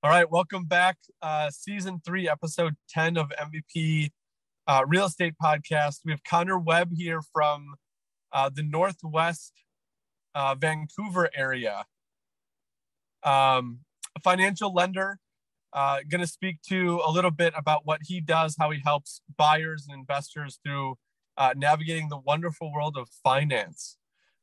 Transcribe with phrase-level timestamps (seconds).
[0.00, 0.96] All right, welcome back.
[1.20, 4.10] Uh, season three, episode 10 of MVP
[4.68, 6.02] uh, Real Estate Podcast.
[6.04, 7.74] We have Connor Webb here from
[8.32, 9.54] uh, the Northwest
[10.36, 11.84] uh, Vancouver area.
[13.24, 13.80] Um,
[14.16, 15.18] a financial lender,
[15.72, 19.20] uh, going to speak to a little bit about what he does, how he helps
[19.36, 20.94] buyers and investors through
[21.36, 23.96] uh, navigating the wonderful world of finance.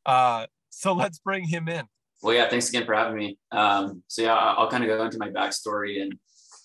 [0.06, 1.86] Uh, so let's bring him in.
[2.26, 3.38] Well, yeah, thanks again for having me.
[3.52, 6.12] Um, so yeah, I'll kind of go into my backstory and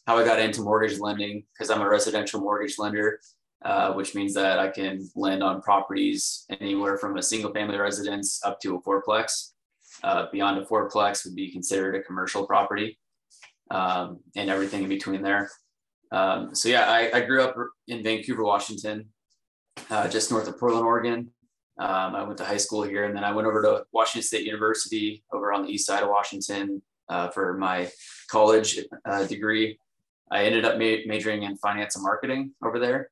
[0.06, 3.21] how I got into mortgage lending because I'm a residential mortgage lender,
[3.62, 8.40] uh, which means that I can lend on properties anywhere from a single family residence
[8.43, 9.50] up to a fourplex.
[10.02, 12.99] Uh, beyond a fourplex would be considered a commercial property
[13.71, 15.50] um, and everything in between there.
[16.11, 17.54] Um, so yeah, I, I, grew up
[17.86, 19.11] in Vancouver, Washington,
[19.90, 21.30] uh, just north of Portland, Oregon.
[21.80, 24.44] Um, I went to high school here, and then I went over to Washington State
[24.44, 27.90] University over on the east side of Washington uh, for my
[28.30, 29.79] college uh, degree.
[30.30, 33.10] I ended up ma- majoring in finance and marketing over there.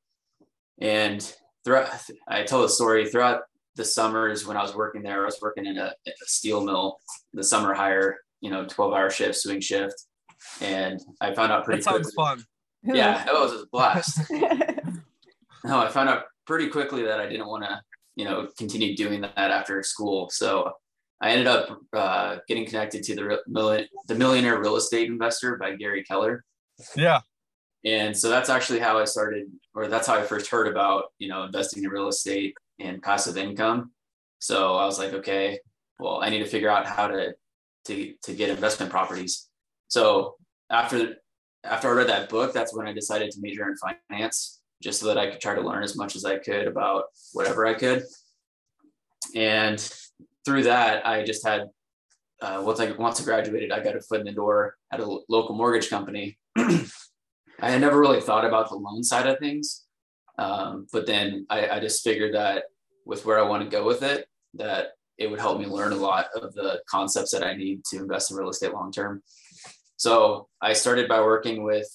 [0.80, 1.20] And
[1.64, 1.88] throughout,
[2.28, 3.40] I tell the story throughout
[3.74, 6.98] the summers when I was working there, I was working in a, a steel mill,
[7.32, 9.94] the summer hire, you know, 12 hour shift, swing shift.
[10.60, 12.44] And I found out pretty That sounds quickly, fun.
[12.84, 14.20] Yeah, it was a blast.
[14.30, 17.80] no, I found out pretty quickly that I didn't want to
[18.18, 20.28] you know, continue doing that after school.
[20.30, 20.72] So
[21.20, 26.02] I ended up uh, getting connected to the the Millionaire Real Estate Investor by Gary
[26.02, 26.44] Keller.
[26.96, 27.20] Yeah.
[27.84, 31.28] And so that's actually how I started, or that's how I first heard about, you
[31.28, 33.92] know, investing in real estate and passive income.
[34.40, 35.60] So I was like, okay,
[36.00, 37.34] well, I need to figure out how to
[37.84, 39.48] to to get investment properties.
[39.86, 40.34] So
[40.70, 41.14] after
[41.62, 45.06] after I read that book, that's when I decided to major in finance just so
[45.06, 48.04] that I could try to learn as much as I could about whatever I could.
[49.34, 49.78] And
[50.44, 51.68] through that, I just had
[52.40, 55.18] uh, once I once I graduated, I got a foot in the door at a
[55.28, 56.38] local mortgage company.
[56.56, 59.84] I had never really thought about the loan side of things,
[60.38, 62.64] um, but then I, I just figured that
[63.04, 65.96] with where I want to go with it, that it would help me learn a
[65.96, 69.22] lot of the concepts that I need to invest in real estate long term.
[69.96, 71.88] So I started by working with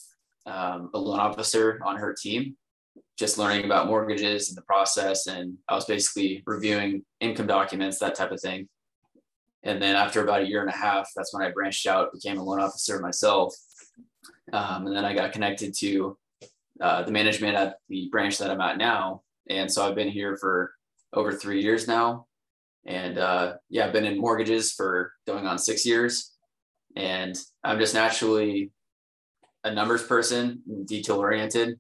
[0.45, 2.57] um, a loan officer on her team
[3.18, 5.28] just learning about mortgages and the process.
[5.28, 8.68] And I was basically reviewing income documents, that type of thing.
[9.63, 12.38] And then after about a year and a half, that's when I branched out, became
[12.38, 13.56] a loan officer myself.
[14.51, 16.18] Um, and then I got connected to
[16.81, 19.22] uh, the management at the branch that I'm at now.
[19.50, 20.74] And so I've been here for
[21.13, 22.25] over three years now.
[22.85, 26.31] And uh, yeah, I've been in mortgages for going on six years.
[26.95, 28.72] And I'm just naturally
[29.63, 31.80] a numbers person, detail oriented.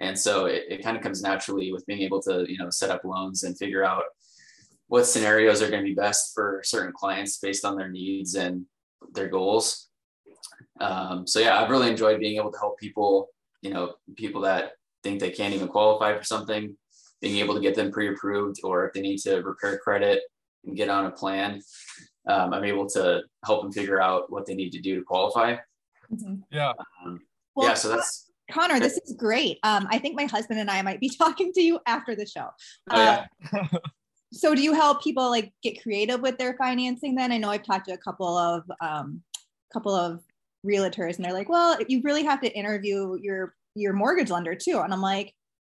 [0.00, 2.90] And so it, it kind of comes naturally with being able to, you know, set
[2.90, 4.04] up loans and figure out
[4.88, 8.66] what scenarios are going to be best for certain clients based on their needs and
[9.14, 9.88] their goals.
[10.80, 13.28] Um, so yeah, I've really enjoyed being able to help people,
[13.62, 14.72] you know, people that
[15.02, 16.76] think they can't even qualify for something,
[17.20, 20.22] being able to get them pre-approved, or if they need to repair credit
[20.64, 21.62] and get on a plan,
[22.28, 25.56] um, I'm able to help them figure out what they need to do to qualify.
[26.12, 26.34] Mm-hmm.
[26.50, 26.72] Yeah.
[27.04, 27.20] Um,
[27.54, 27.74] well, yeah.
[27.74, 29.58] So that's Connor, this is great.
[29.62, 32.48] Um, I think my husband and I might be talking to you after the show.
[32.90, 33.26] Oh, yeah.
[33.52, 33.78] Uh,
[34.32, 37.14] so, do you help people like get creative with their financing?
[37.14, 39.22] Then I know I've talked to a couple of um,
[39.72, 40.20] couple of
[40.66, 44.80] realtors, and they're like, "Well, you really have to interview your your mortgage lender too."
[44.80, 45.34] And I'm like,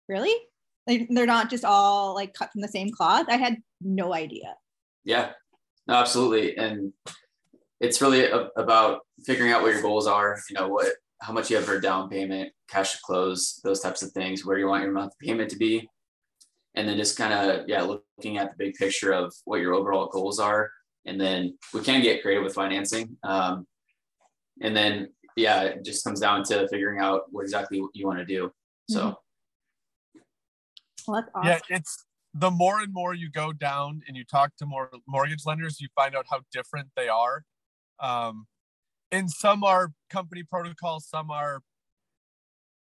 [0.09, 0.35] "Really?
[0.87, 4.55] Like, they're not just all like cut from the same cloth?" I had no idea.
[5.05, 5.33] Yeah,
[5.87, 6.93] no, absolutely, and
[7.81, 10.39] it's really a, about figuring out what your goals are.
[10.49, 13.81] You know what how much you have for a down payment, cash to close, those
[13.81, 15.89] types of things, where you want your monthly payment to be.
[16.75, 20.09] And then just kind of, yeah, looking at the big picture of what your overall
[20.09, 20.71] goals are.
[21.05, 23.17] And then we can get creative with financing.
[23.23, 23.67] Um,
[24.61, 28.25] and then, yeah, it just comes down to figuring out what exactly you want to
[28.25, 28.51] do.
[28.89, 29.01] So,
[30.17, 31.13] mm-hmm.
[31.13, 31.49] well, awesome.
[31.49, 35.45] yeah, it's the more and more you go down and you talk to more mortgage
[35.45, 37.45] lenders, you find out how different they are.
[38.01, 38.47] Um,
[39.13, 41.61] and some are company protocols some are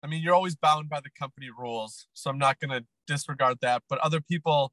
[0.03, 3.57] i mean you're always bound by the company rules so i'm not going to disregard
[3.61, 4.71] that but other people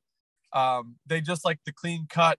[0.52, 2.38] um, they just like the clean cut.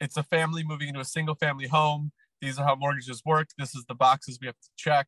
[0.00, 2.12] It's a family moving into a single family home.
[2.40, 3.48] These are how mortgages work.
[3.58, 5.06] This is the boxes we have to check.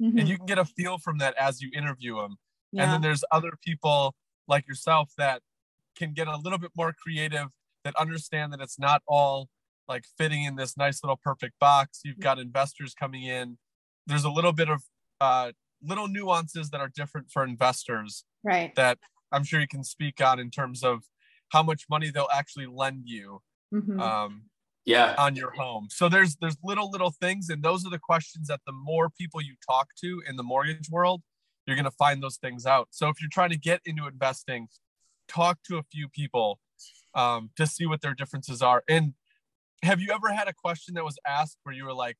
[0.00, 0.18] Mm-hmm.
[0.18, 2.38] and you can get a feel from that as you interview them
[2.72, 2.84] yeah.
[2.84, 4.14] and then there's other people
[4.48, 5.42] like yourself that
[5.94, 7.48] can get a little bit more creative
[7.84, 9.50] that understand that it's not all
[9.90, 12.00] like fitting in this nice little perfect box.
[12.04, 13.58] You've got investors coming in.
[14.06, 14.82] There's a little bit of
[15.20, 15.52] uh,
[15.82, 18.24] little nuances that are different for investors.
[18.42, 18.74] Right.
[18.76, 18.98] That
[19.32, 21.02] I'm sure you can speak on in terms of
[21.50, 23.42] how much money they'll actually lend you.
[23.74, 24.00] Mm-hmm.
[24.00, 24.44] Um,
[24.86, 25.88] yeah on your home.
[25.90, 29.40] So there's there's little little things, and those are the questions that the more people
[29.40, 31.22] you talk to in the mortgage world,
[31.66, 32.88] you're gonna find those things out.
[32.90, 34.68] So if you're trying to get into investing,
[35.28, 36.60] talk to a few people
[37.14, 38.82] um, to see what their differences are.
[38.88, 39.14] And
[39.82, 42.16] have you ever had a question that was asked where you were like,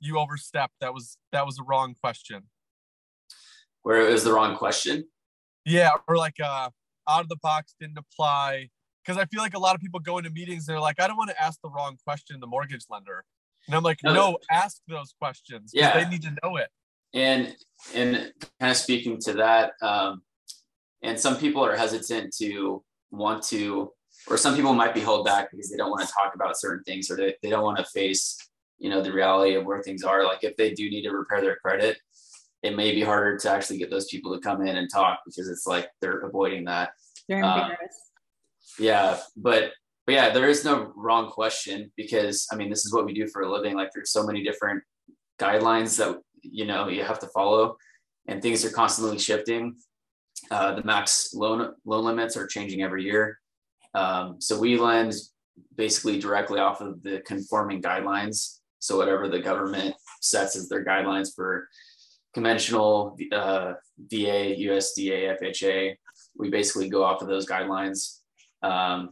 [0.00, 0.74] you overstepped?
[0.80, 2.44] That was that was a wrong question.
[3.82, 5.04] where it was the wrong question
[5.64, 6.70] Yeah, or like uh,
[7.08, 8.68] out of the box didn't apply.
[9.04, 11.16] Because I feel like a lot of people go into meetings, they're like, I don't
[11.16, 13.24] want to ask the wrong question to the mortgage lender.
[13.66, 14.12] And I'm like, No.
[14.12, 15.72] no, ask those questions.
[15.74, 15.98] Yeah.
[16.02, 16.68] They need to know it.
[17.14, 17.56] and
[17.94, 20.22] and kind of speaking to that um,
[21.02, 23.90] and some people are hesitant to want to
[24.28, 26.84] or some people might be held back because they don't want to talk about certain
[26.84, 28.36] things or they, they don't want to face
[28.78, 30.24] you know the reality of where things are.
[30.24, 31.98] Like if they do need to repair their credit
[32.62, 35.48] it may be harder to actually get those people to come in and talk because
[35.48, 36.90] it's like they're avoiding that.
[37.26, 38.10] They're Uh, embarrassed.
[38.78, 39.72] yeah but
[40.06, 43.26] but yeah there is no wrong question because i mean this is what we do
[43.28, 43.74] for a living.
[43.74, 44.82] Like there's so many different
[45.40, 47.76] guidelines that you know you have to follow
[48.28, 49.76] and things are constantly shifting.
[50.50, 53.39] Uh, the max loan loan limits are changing every year
[53.94, 55.14] um, so we lend
[55.76, 58.58] basically directly off of the conforming guidelines.
[58.78, 61.68] So whatever the government sets as their guidelines for
[62.32, 65.96] conventional uh, va usda fha
[66.36, 68.18] we basically go off of those guidelines.
[68.62, 69.10] Um,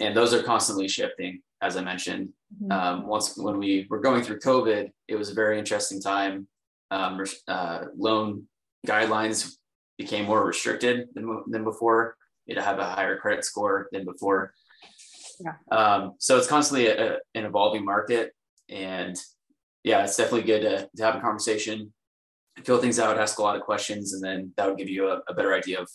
[0.00, 2.28] and those are constantly shifting as i mentioned.
[2.62, 2.72] Mhm.
[2.72, 6.46] um, once when we were going through covid it was a very interesting time.
[6.90, 8.48] Um, uh, loan
[8.86, 9.56] guidelines
[9.98, 12.16] became more restricted than, than before
[12.48, 14.54] you had to have a higher credit score than before
[15.40, 15.52] Yeah.
[15.70, 18.32] um, so it's constantly a, a- an evolving market
[18.68, 19.14] and
[19.84, 21.92] yeah it's definitely good to, to have a conversation
[22.64, 25.20] fill things out ask a lot of questions and then that would give you a,
[25.28, 25.88] a better idea of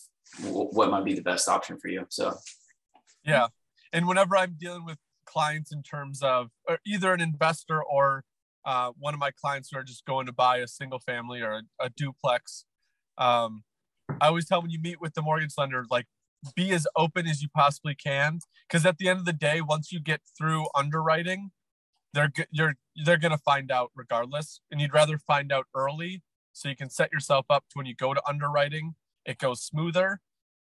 [0.44, 2.34] w- what might be the best option for you so
[3.26, 3.48] Yeah.
[3.92, 8.24] And whenever I'm dealing with clients in terms of or either an investor or
[8.66, 11.52] uh, one of my clients who are just going to buy a single family or
[11.52, 12.66] a, a duplex,
[13.18, 13.64] um,
[14.22, 16.08] I always tell when you meet with the mortgage lender, like
[16.56, 18.40] be as open as you possibly can.
[18.68, 21.52] Because at the end of the day, once you get through underwriting,
[22.14, 22.76] they're g- you're
[23.06, 27.12] they're gonna find out regardless, and you'd rather find out early so you can set
[27.12, 28.94] yourself up to when you go to underwriting,
[29.26, 30.20] it goes smoother.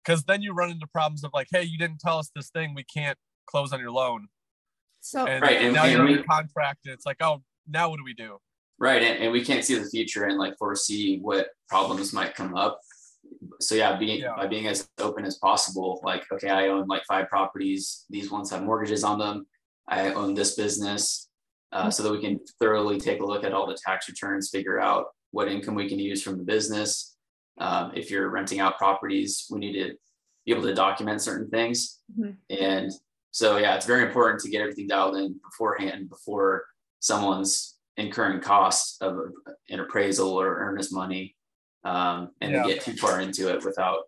[0.05, 2.75] Because then you run into problems of like, hey, you didn't tell us this thing,
[2.75, 4.29] we can't close on your loan,
[5.01, 7.91] So and Right, and- now and you're we- under contract, and it's like, oh, now
[7.91, 8.39] what do we do?
[8.81, 12.55] Right, and, and we can't see the future and like foresee what problems might come
[12.57, 12.81] up.
[13.61, 14.35] So yeah, being Yeah.
[14.37, 18.05] by being as open as possible, like okay, I own like five properties.
[18.11, 19.47] These ones have mortgages on them.
[19.89, 21.29] I own this business,
[21.73, 24.79] uh, so that we can thoroughly take a look at all the tax returns, figure
[24.81, 27.17] out what income we can use from the business.
[27.59, 29.95] Um, if you're renting out properties, we need to
[30.47, 32.01] be able to document certain things.
[32.19, 32.37] Mhm.
[32.51, 32.93] And
[33.33, 36.65] so yeah, it's very important to get everything dialed in beforehand before
[37.01, 39.19] someone's incurring costs of
[39.69, 41.37] an appraisal or earnest money
[41.85, 42.67] um, and Yeah.
[42.67, 44.05] get too far into it without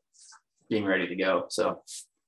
[0.69, 1.47] being ready to go.
[1.49, 1.83] So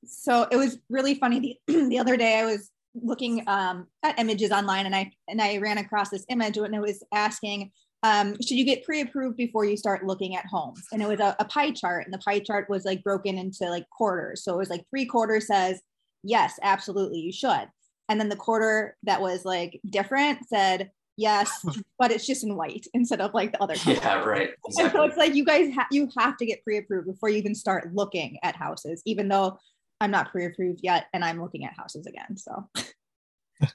[0.04, 4.50] so it was really funny the, the other day i was looking um, at images
[4.50, 7.70] online and i and i ran across this image and it was asking
[8.04, 11.36] um, should you get pre-approved before you start looking at homes and it was a,
[11.38, 14.58] a pie chart and the pie chart was like broken into like quarters so it
[14.58, 15.80] was like three quarters says
[16.22, 17.68] yes absolutely you should
[18.08, 21.64] and then the quarter that was like different said yes
[21.98, 23.96] but it's just in white instead of like the other color.
[23.96, 24.50] yeah, right.
[24.78, 27.54] And so it's like you guys ha- you have to get pre-approved before you even
[27.54, 29.58] start looking at houses, even though
[30.00, 32.36] I'm not pre-approved yet and I'm looking at houses again.
[32.36, 32.68] So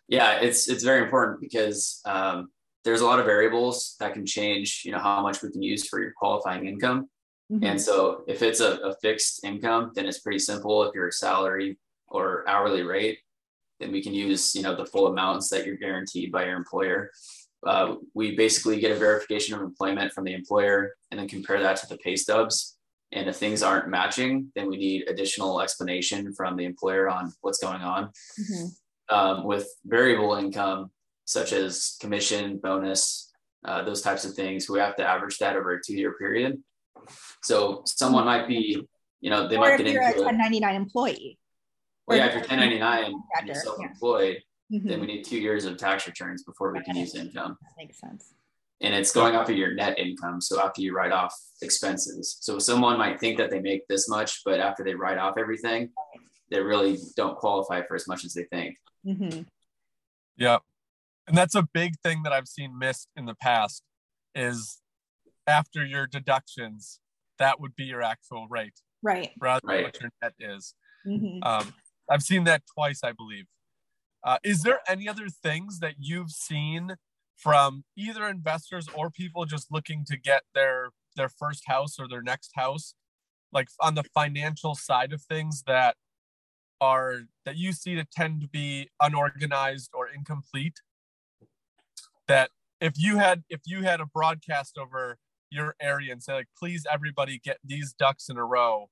[0.08, 2.50] yeah, it's it's very important because um,
[2.84, 5.88] there's a lot of variables that can change, you know, how much we can use
[5.88, 7.10] for your qualifying income.
[7.52, 7.64] mhm.
[7.64, 10.84] And so if it's a, a fixed income, then it's pretty simple.
[10.84, 13.20] If you're a salary or hourly rate,
[13.80, 17.12] then we can use, you know, the full amounts that you're guaranteed by your employer.
[17.66, 21.78] Uh, we basically get a verification of employment from the employer and then compare that
[21.78, 22.78] to the pay stubs.
[23.12, 27.60] And if things aren't matching, then we need additional explanation from the employer on what's
[27.60, 28.12] going on.
[28.40, 28.70] Mhm.
[29.10, 30.92] Um, with variable income,
[31.26, 33.32] such as commission, bonus,
[33.66, 36.62] uh, those types of things, we have to average that over a two year period.
[37.44, 38.86] So someone might be,
[39.22, 40.26] you know, they or might get a into it.
[40.26, 41.40] 1099 employee.
[42.08, 44.88] Well, yeah, if you're 1099 and you're self-employed, Mhm.
[44.88, 47.58] then we need two years of tax returns before we can use income.
[47.62, 48.34] That makes sense.
[48.80, 50.40] And it's going off of your net income.
[50.40, 52.38] So after you write off expenses.
[52.42, 55.92] So someone might think that they make this much, but after they write off everything,
[56.50, 58.78] they really don't qualify for as much as they think.
[59.06, 59.48] Mhm.
[60.38, 60.60] Yeah.
[61.28, 63.84] And that's a big thing that I've seen missed in the past
[64.36, 64.82] is
[65.46, 67.00] after your deductions,
[67.38, 69.34] that would be your actual rate Right.
[69.40, 69.84] rather than Right.
[69.86, 70.74] what your net is.
[71.06, 71.40] Mhm.
[71.44, 71.74] Um,
[72.10, 73.46] I've seen that twice, I believe.
[74.24, 76.96] Uh, is there any other things that you've seen
[77.38, 82.22] from either investors or people just looking to get their their first house or their
[82.22, 82.94] next house,
[83.52, 85.96] like on the financial side of things that
[86.80, 90.82] are that you see that tend to be unorganized or incomplete?
[92.28, 95.18] That if you had if you had a broadcast over
[95.50, 98.90] your area and say like please everybody get these ducks in a row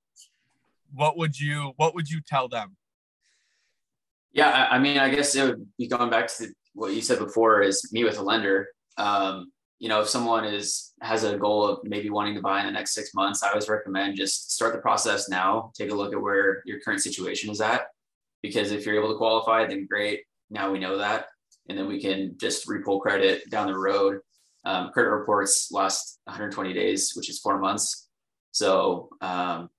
[0.94, 2.78] what would you what would you tell them
[4.36, 7.62] yeah i mean i guess it would be going back to what you said before
[7.62, 8.68] is meet with a lender.
[8.98, 12.66] Um, you know if someone is has a goal of maybe wanting to buy in
[12.66, 15.72] the next six months i always recommend just start the process now.
[15.76, 17.88] Take a look at where your current situation is at.
[18.42, 20.22] Because if you're able to qualify then great.
[20.50, 21.28] Now we know that.
[21.68, 24.20] And then we can just repull credit down the road.
[24.64, 28.08] Um, credit reports last 120 days, which is four months.
[28.52, 29.70] So um,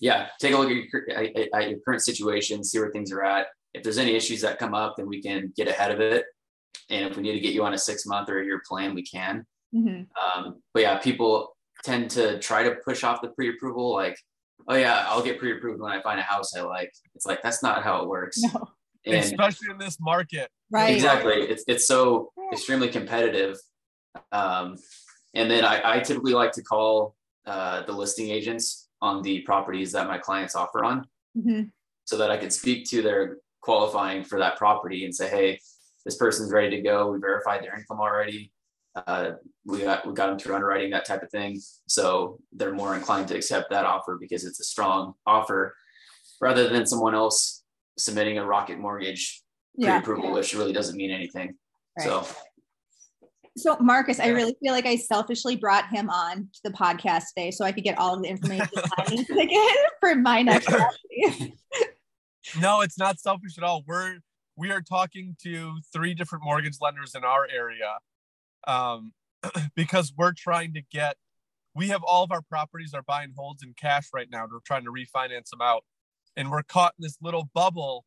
[0.00, 3.46] yeah, take a look at your, at your current situation, see where things are at.
[3.74, 6.24] If there's any issues that come up, then we can get ahead of it.
[6.90, 8.94] And if we need to get you on a six month or a year plan,
[8.94, 9.46] we can.
[9.74, 10.02] Mm-hmm.
[10.44, 14.16] Um, but yeah, people tend to try to push off the pre-approval, like,
[14.68, 16.92] oh yeah, I'll get pre-approved when I find a house I like.
[17.14, 18.38] It's like that's not how it works.
[18.42, 18.68] No.
[19.04, 20.48] And especially in this market.
[20.70, 20.94] Right.
[20.94, 21.34] Exactly.
[21.34, 23.56] It's it's so extremely competitive
[24.30, 24.76] um,
[25.34, 27.14] and then I, I, typically like to call
[27.46, 31.62] uh, the listing agents on the properties that my clients offer on mm-hmm.
[32.04, 35.58] so that I can speak to their qualifying for that property and say, hey,
[36.04, 37.10] this person's ready to go.
[37.10, 38.52] We verified their income already.
[38.94, 39.32] Uh,
[39.64, 41.58] we got we got them through underwriting that type of thing.
[41.86, 45.74] So they're more inclined to accept that offer because it's a strong offer
[46.40, 47.64] rather than someone else
[47.96, 49.42] submitting a rocket mortgage
[49.80, 50.34] pre-approval, yeah.
[50.34, 51.54] which really doesn't mean anything.
[51.98, 52.06] Right.
[52.06, 52.26] So
[53.56, 54.18] so Marcus.
[54.18, 57.72] I really feel like I selfishly brought him on to the podcast today so I
[57.72, 60.68] could get all of the information I need to get for my next
[62.60, 63.82] No, it's not selfish at all.
[63.86, 64.18] We're
[64.56, 67.98] we are talking to three different mortgage lenders in our area
[68.66, 69.12] um,
[69.74, 71.16] because we're trying to get
[71.74, 74.42] we have all of our properties are buying holds in cash right now.
[74.44, 75.84] and We're trying to refinance them out.
[76.36, 78.04] And we're caught in this little bubble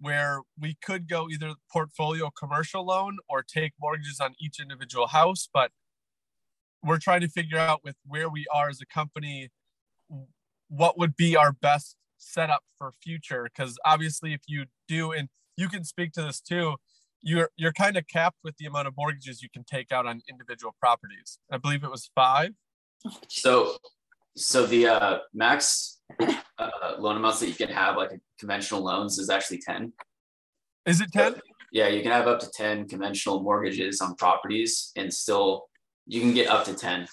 [0.00, 5.48] where we could go either portfolio commercial loan or take mortgages on each individual house
[5.52, 5.70] but
[6.82, 9.48] we're trying to figure out with where we are as a company
[10.68, 11.96] what would be our best
[12.26, 16.76] setup for future because obviously if you do and you can speak to this too
[17.22, 20.20] you're you're kind of capped with the amount of mortgages you can take out on
[20.28, 22.50] individual properties i believe it was five
[23.28, 23.76] so
[24.36, 26.00] so the uh, max
[26.58, 29.92] uh, loan amounts that you can have, like conventional loans, is actually 10.
[30.84, 31.36] Is it 10?
[31.72, 35.64] Yeah, you can have up to 10 conventional mortgages on properties and still
[36.06, 37.06] you can get up to 10.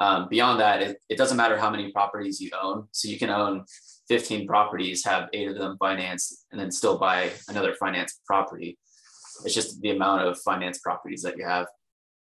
[0.00, 2.88] Um, beyond that, it, it doesn't matter how many properties you own.
[2.92, 3.64] So you can own
[4.10, 8.76] 15 properties, have eight of them financed, and then still buy another financed property.
[9.44, 11.66] It's just the amount of finance properties that you have.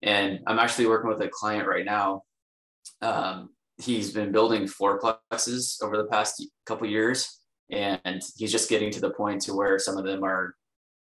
[0.01, 2.23] And I'm actually working with a client right now
[3.01, 3.49] um,
[3.81, 9.11] he's been building fourplexes over the past couple years, and he's just getting to the
[9.11, 10.55] point to where some of them are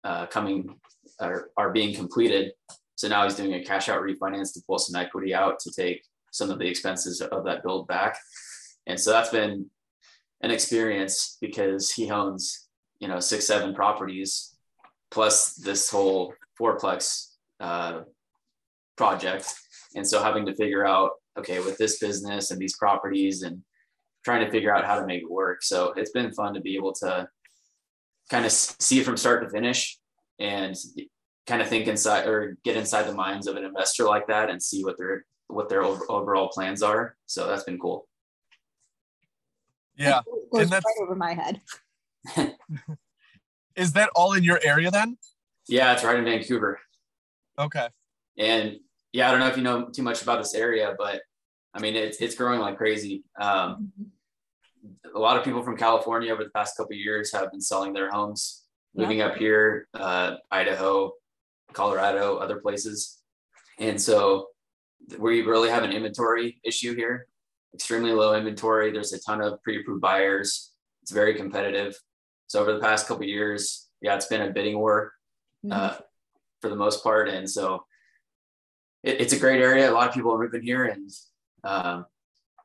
[0.03, 0.75] uh, coming
[1.19, 2.51] are, are being completed.
[2.95, 6.03] So now he's doing a cash out refinance to pull some equity out to take
[6.31, 8.17] some of the expenses of that build back.
[8.87, 9.69] And so that's been
[10.41, 12.67] an experience because he owns,
[12.99, 14.55] you know, six, seven properties
[15.11, 18.01] plus this whole fourplex uh,
[18.97, 19.53] project.
[19.95, 23.61] And so having to figure out okay, with this business and these properties and
[24.23, 25.63] trying to figure out how to make it work.
[25.63, 27.27] So it's been fun to be able to
[28.29, 29.99] kind of see from start to finish
[30.39, 30.75] and
[31.45, 34.61] kind of think inside or get inside the minds of an investor like that and
[34.61, 37.15] see what their what their overall plans are.
[37.27, 38.07] So that's been cool.
[39.97, 40.21] Yeah,
[40.51, 41.61] goes right over my head.
[43.75, 45.17] Is that all in your area then?
[45.67, 46.79] Yeah, it's right in Vancouver.
[47.59, 47.87] Okay.
[48.37, 48.77] And
[49.11, 51.21] yeah, I don't know if you know too much about this area, but
[51.73, 53.23] I mean, it's, it's growing like crazy.
[53.39, 53.91] Um,
[55.13, 58.09] a lot of people from California over the past couple years have been selling their
[58.09, 59.27] homes, moving yeah.
[59.27, 61.11] up here, uh, Idaho,
[61.73, 63.21] Colorado, other places.
[63.79, 64.47] And so
[65.17, 67.27] we really have an inventory issue here,
[67.75, 68.91] extremely low inventory.
[68.91, 70.71] There's a ton of pre-approved buyers.
[71.03, 71.95] It's very competitive.
[72.47, 75.13] So over the past couple years, yeah, it's been a bidding war
[75.69, 76.01] uh, mm-hmm.
[76.61, 77.29] for the most part.
[77.29, 77.85] And so
[79.03, 79.89] it, it's a great area.
[79.89, 81.09] A lot of people are moving here, and
[81.63, 82.05] um,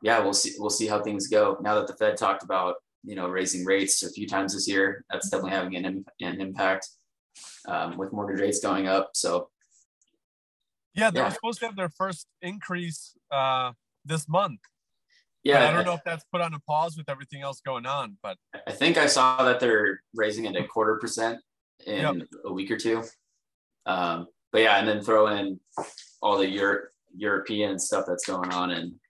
[0.02, 0.55] yeah, we'll see.
[0.59, 1.59] We'll see how things go.
[1.61, 5.05] Now that the Fed talked about you know raising rates a few times this year,
[5.11, 6.88] that's definitely having an, an impact
[7.69, 9.11] um, with mortgage rates going up.
[9.14, 9.50] So
[10.95, 11.29] yeah, they yeah.
[11.29, 13.73] supposed to have their first increase uh,
[14.05, 14.61] this month.
[15.42, 17.87] Yeah, but I don't know if that's put on a pause with everything else going
[17.87, 21.40] on, but I think I saw that they're raising it a quarter percent
[21.87, 22.28] in Yep.
[22.44, 23.02] a week or two.
[23.87, 25.59] Um, but yeah, and then throw in
[26.20, 29.00] all the Europe, European stuff that's going on, and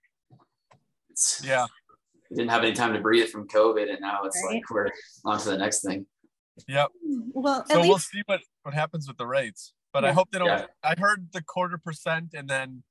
[1.09, 1.65] it's Yeah.
[2.29, 4.55] we didn't have any time to breathe from COVID, and now it's Right.
[4.55, 4.89] like we're
[5.25, 6.07] on to the next thing.
[6.67, 6.91] Yep.
[7.33, 9.73] Well, at So we'll see what what happens with the rates.
[9.91, 10.47] But I hope they don't.
[10.47, 10.67] Yeah.
[10.83, 12.83] I heard the quarter percent, and then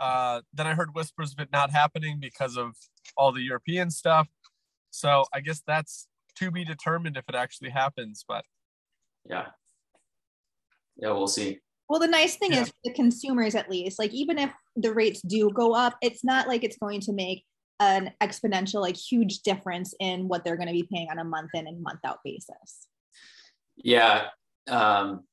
[0.00, 2.74] uh, then I heard whispers of it not happening because of
[3.16, 4.28] all the European stuff.
[4.90, 8.24] So I guess that's to be determined if it actually happens.
[8.26, 8.44] But
[9.28, 9.46] Yeah,
[10.96, 11.60] yeah, we'll see.
[11.88, 12.62] Well, the nice thing Yeah.
[12.62, 16.24] is for the consumers, at least, like even if the rates do go up, it's
[16.24, 17.44] not like it's going to make
[17.80, 21.50] an exponential, like huge difference in what they're going to be paying on a month
[21.54, 22.88] in and month out basis.
[23.76, 24.28] Yeah,
[24.68, 25.24] um,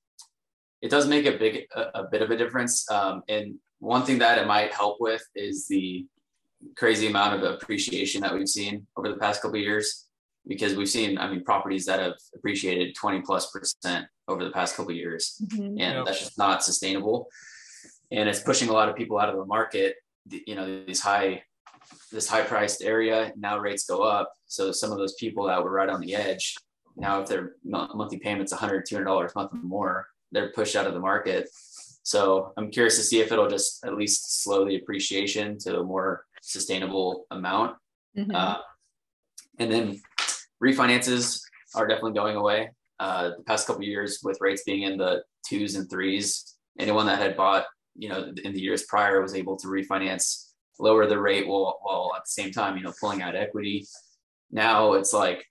[0.82, 2.90] it does make a big a, a bit of a difference.
[2.92, 6.06] Um, and one thing that it might help with is the
[6.78, 10.06] crazy amount of appreciation that we've seen over the past couple of years.
[10.48, 14.76] Because we've seen, I mean, properties that have appreciated 20 plus percent over the past
[14.76, 15.80] couple of years, mm-hmm.
[15.80, 16.06] and Yep.
[16.06, 17.28] that's just not sustainable.
[18.12, 19.98] And it's pushing a lot of people out of the market.
[20.30, 21.44] You know, these high,
[22.12, 23.34] this high priced area.
[23.38, 26.56] Now rates go up, so some of those people that were right on the edge
[26.98, 30.88] now if their monthly payments 100 200 dollars a month or more they're pushed out
[30.88, 31.48] of the market
[32.04, 35.84] so i'm curious to see if it'll just at least slow the appreciation to a
[35.84, 37.78] more sustainable amount.
[38.18, 38.34] Mhm.
[38.36, 38.58] uh,
[39.60, 40.02] and then
[40.64, 41.42] refinances
[41.76, 42.72] are definitely going away.
[43.00, 47.06] Uh, the past couple of years with rates being in the twos and threes anyone
[47.06, 47.66] that had bought
[47.96, 52.12] you know in the years prior was able to refinance lower the rate while, while
[52.16, 53.86] at the same time you know pulling out equity.
[54.52, 55.46] Now it's like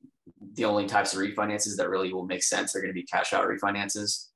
[0.54, 3.32] the only types of refinances that really will make sense are going to be cash
[3.32, 4.29] out refinances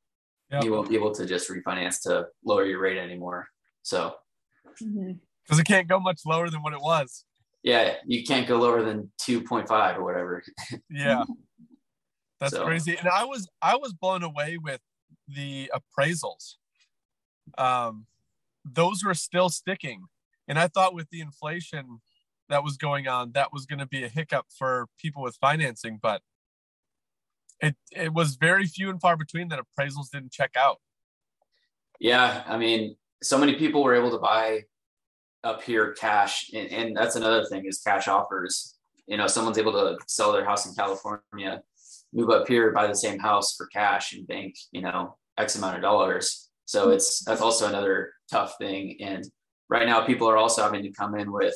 [0.54, 0.64] Yep.
[0.64, 3.48] you won't be able to just refinance to lower your rate anymore
[3.82, 4.14] so
[5.46, 7.24] because it can't go much lower than what it was.
[7.62, 10.42] yeah you can't go lower than 2.5 or whatever
[10.90, 11.24] Yeah.
[12.40, 12.96] That's So- crazy.
[12.96, 14.80] And I was I was blown away with
[15.28, 16.56] the appraisals.
[17.56, 18.06] Um
[18.64, 20.04] those were still sticking.
[20.48, 22.00] And I thought with the inflation
[22.48, 25.98] that was going on, that was going to be a hiccup for people with financing,
[26.02, 26.20] but
[27.60, 30.78] it it was very few and far between that appraisals didn't check out.
[32.00, 34.64] Yeah, I mean, so many people were able to buy
[35.42, 38.76] up here cash, and, and that's another thing is cash offers.
[39.06, 41.62] You know, someone's able to sell their house in California,
[42.12, 45.76] move up here, buy the same house for cash, and bank, you know, X amount
[45.76, 46.50] of dollars.
[46.64, 48.96] So it's that's also another tough thing.
[49.00, 49.24] And
[49.68, 51.54] right now, people are also having to come in with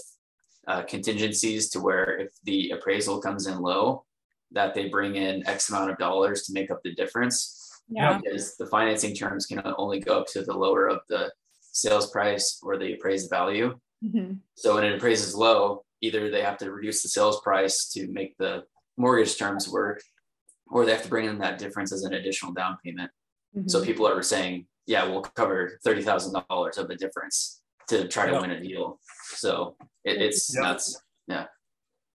[0.67, 4.05] uh, contingencies to where if the appraisal comes in low,
[4.53, 8.19] that they bring in X amount of dollars to make up the difference Yeah.
[8.19, 12.59] because the financing terms can only go up to the lower of the sales price
[12.63, 13.79] or the appraised value.
[14.05, 14.41] Mhm.
[14.55, 18.37] So when it appraises low, either they have to reduce the sales price to make
[18.39, 18.65] the
[18.97, 20.03] mortgage terms work,
[20.71, 23.11] or they have to bring in that difference as an additional down payment.
[23.67, 23.85] So Mhm.
[23.85, 28.33] people are saying, yeah, we'll cover thirty thousand dollars of the difference to try to
[28.33, 28.41] Yep.
[28.43, 29.01] win a deal.
[29.35, 30.63] So it, it's Yep.
[30.63, 31.03] nuts.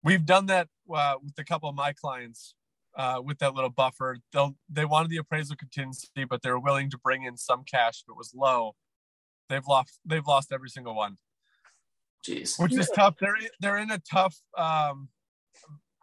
[0.04, 2.54] We've done that uh, with a couple of my clients
[2.96, 4.18] uh, with that little buffer.
[4.32, 8.12] They'll they wanted the appraisal contingency, but they're willing to bring in some cash if
[8.12, 8.74] it was low.
[9.48, 11.16] They've lost they've lost every single one,
[12.26, 12.58] Jeez.
[12.58, 13.16] which is tough.
[13.18, 15.08] They're they're in a tough um,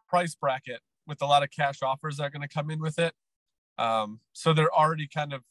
[0.08, 3.00] price bracket with a lot of cash offers that are going to come in with
[3.00, 3.14] it.
[3.78, 5.44] Um, so they're already kind of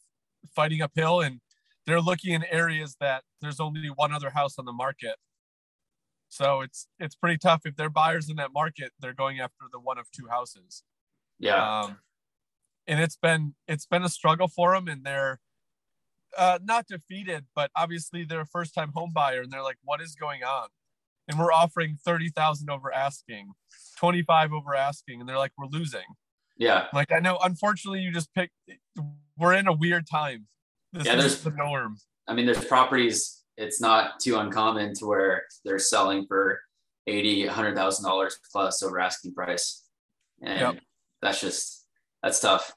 [0.55, 1.39] fighting uphill, and
[1.85, 5.15] they're looking in areas that there's only one other house on the market.
[6.31, 8.93] So it's it's pretty tough if they're buyers in that market.
[9.01, 10.83] They're going after the one of two houses.
[11.39, 11.81] Yeah.
[11.81, 11.97] Um,
[12.87, 15.41] and it's been it's been a struggle for them, and they're
[16.37, 19.99] uh, not defeated, but obviously they're a first time home buyer, and they're like, "What
[19.99, 20.69] is going on?"
[21.27, 23.49] And we're offering thirty thousand over asking,
[23.97, 26.05] twenty five over asking, and they're like, "We're losing."
[26.57, 26.87] Yeah.
[26.93, 28.53] Like I know, unfortunately, you just picked.
[29.37, 30.47] We're in a weird time.
[30.93, 31.97] This Yeah, is there's- the norm.
[32.25, 33.40] I mean, there's properties.
[33.61, 36.59] It's not too uncommon to where they're selling for
[37.07, 39.83] eighty, a hundred thousand dollars plus over asking price,
[40.41, 40.83] and Yep.
[41.21, 41.85] that's just
[42.23, 42.73] that's tough.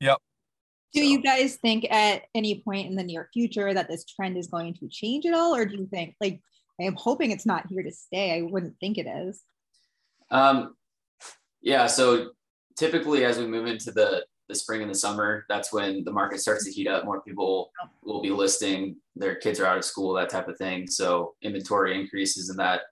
[0.00, 0.18] Yep.
[0.92, 4.36] Do So- you guys think at any point in the near future that this trend
[4.36, 5.54] is going to change at all?
[5.54, 6.40] Or do you think, like,
[6.80, 8.38] I'm hoping it's not here to stay?
[8.38, 9.42] I wouldn't think it is.
[10.30, 10.76] Um,
[11.60, 11.86] yeah.
[11.88, 12.30] So
[12.76, 16.40] typically, as we move into the the spring and the summer, that's when the market
[16.40, 17.04] starts to heat up.
[17.04, 17.70] More people
[18.02, 18.96] will be listing.
[19.14, 20.86] Their kids are out of school, that type of thing.
[20.86, 22.82] So inventory increases, and that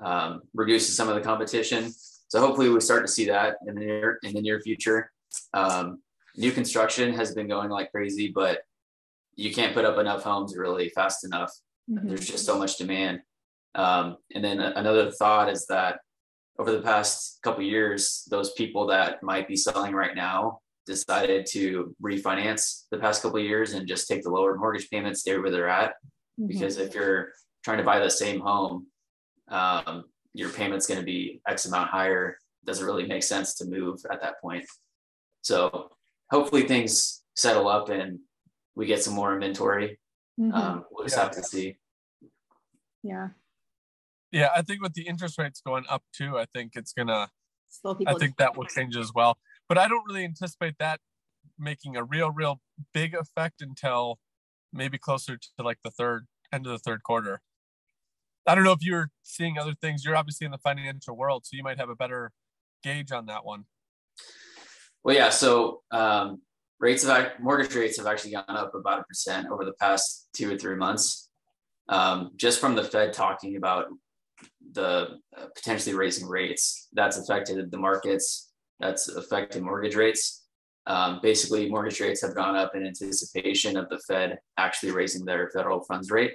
[0.00, 1.92] um, reduces some of the competition.
[2.28, 5.10] So hopefully, we start to see that in the near in the near future.
[5.54, 6.02] Um,
[6.36, 8.60] new construction has been going like crazy, but
[9.36, 11.52] you can't put up enough homes really fast enough
[11.90, 12.08] Mhm.
[12.08, 13.20] there's just so much demand.
[13.74, 16.00] Um, and then another thought is that
[16.58, 20.60] over the past couple years, those people that might be selling right now
[20.94, 25.38] decided to refinance the past couple years and just take the lower mortgage payments, stay
[25.38, 25.94] where they're at.
[26.38, 26.48] Mhm.
[26.48, 27.32] Because if you're
[27.64, 28.88] trying to buy the same home,
[29.48, 32.36] um, your payment's going to be X amount higher.
[32.64, 34.64] Doesn't really make sense to move at that point.
[35.42, 35.90] So
[36.30, 38.18] hopefully things settle up and
[38.74, 39.98] we get some more inventory.
[40.38, 40.52] Mhm.
[40.52, 41.22] Um, we'll just Yeah.
[41.22, 41.76] have to see.
[43.02, 43.30] yeah.
[44.32, 47.30] Yeah, I think with the interest rates going up too, I think it's gonna
[48.06, 49.38] I think that will change as well.
[49.70, 50.98] But I don't really anticipate that
[51.56, 52.60] making a real, real
[52.92, 54.18] big effect until
[54.72, 57.40] maybe closer to like the third end of the third quarter.
[58.48, 60.04] I don't know if you're seeing other things.
[60.04, 62.32] You're obviously in the financial world, so you might have a better
[62.82, 63.66] gauge on that one.
[65.04, 65.30] Well, yeah.
[65.30, 66.42] So um,
[66.80, 70.52] rates of mortgage rates have actually gone up about a percent over the past two
[70.52, 71.28] or three months,
[71.88, 73.86] um, just from the Fed talking about
[74.72, 76.88] the uh, potentially raising rates.
[76.92, 78.49] That's affected the markets.
[78.80, 80.44] That's affecting mortgage rates.
[80.86, 85.50] Um, basically, mortgage rates have gone up in anticipation of the Fed actually raising their
[85.50, 86.32] federal funds rate.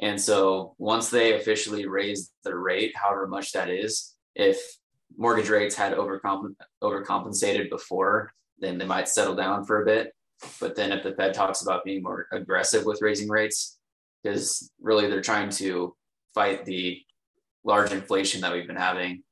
[0.00, 4.58] And so, once they officially raise the rate, however much that is, if
[5.16, 10.12] mortgage rates had overcomp- overcompensated before, then they might settle down for a bit.
[10.60, 13.78] But then if the Fed talks about being more aggressive with raising rates,
[14.22, 15.96] because really they're trying to
[16.34, 17.00] fight the
[17.64, 19.22] large inflation that we've been having.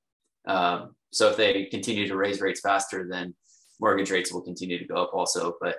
[0.46, 3.34] Um, so if they continue to raise rates faster, then
[3.80, 5.56] mortgage rates will continue to go up also.
[5.62, 5.78] But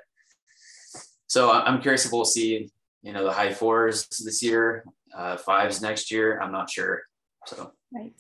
[1.28, 2.69] so I- I'm curious if we'll see,
[3.04, 4.84] you know, the high fours this year,
[5.15, 6.39] uh, fives next year.
[6.41, 7.04] I'm not sure.
[7.45, 8.13] So right.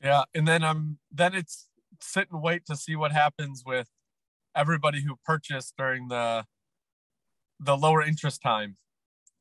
[0.00, 1.66] Yeah, and then um then it's
[2.00, 3.88] sit and wait to see what happens with
[4.54, 6.44] everybody who purchased during the
[7.58, 8.76] the lower interest time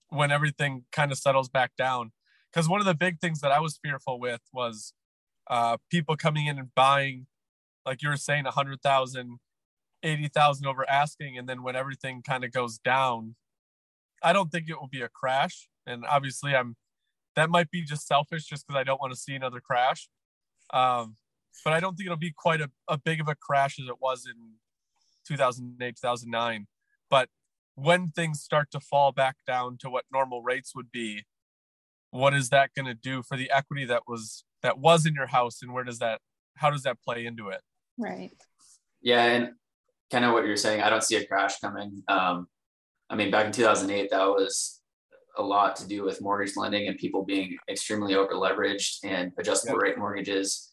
[0.09, 2.13] when everything kind of settles back down.
[2.51, 4.93] Because one of the big things that I was fearful with was
[5.49, 7.27] uh, people coming in and buying,
[7.85, 9.39] like you were saying, a hundred thousand,
[10.03, 13.35] eighty thousand over asking, and then when everything kind of goes down,
[14.21, 15.67] I don't think it will be a crash.
[15.85, 16.75] And obviously, I'm
[17.35, 20.09] that might be just selfish, just because I don't want to see another crash.
[20.71, 21.17] Um,
[21.63, 24.01] but I don't think it'll be quite a, a big of a crash as it
[24.01, 24.53] was in
[25.27, 26.67] 2008, 2009.
[27.09, 27.29] But
[27.75, 31.25] when things start to fall back down to what normal rates would be,
[32.11, 35.27] what is that going to do for the equity that was that was in your
[35.27, 36.19] house, and where does that
[36.55, 37.61] how does that play into it?
[37.97, 38.31] Right.
[39.01, 39.49] Yeah, and
[40.11, 42.03] kind of what you're saying, I don't see a crash coming.
[42.07, 42.47] Um,
[43.09, 44.81] I mean, back in 2008, that was
[45.37, 49.77] a lot to do with mortgage lending and people being extremely over leveraged and adjustable
[49.77, 50.71] rate mortgages.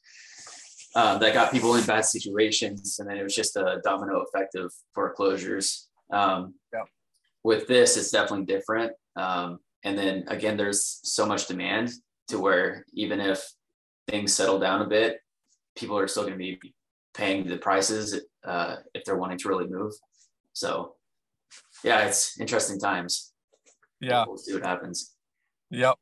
[0.97, 4.55] Um, that got people in bad situations, and then it was just a domino effect
[4.57, 5.89] of foreclosures.
[6.13, 6.87] Um, Yep.
[7.43, 8.93] With this, it's definitely different.
[9.17, 11.91] Um, and then again, there's so much demand
[12.29, 13.43] to where even if
[14.11, 15.21] things settle down a bit,
[15.77, 16.59] people are still going to be
[17.15, 19.93] paying the prices uh, if they're wanting to really move.
[20.53, 20.95] So,
[21.85, 23.33] yeah, it's interesting times.
[24.01, 24.25] Yeah.
[24.27, 25.15] We'll see what happens.
[25.71, 25.97] Yep.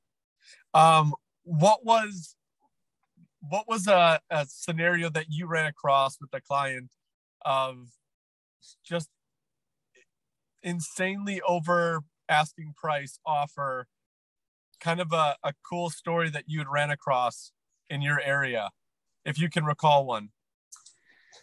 [0.74, 2.36] Um, what was
[3.40, 6.90] what was a, a scenario that you ran across with a client
[7.44, 7.76] of
[8.84, 9.08] just
[10.62, 13.86] insanely over asking price offer
[14.80, 17.52] kind of a, a cool story that you had ran across
[17.90, 18.70] in your area
[19.24, 20.30] if you can recall one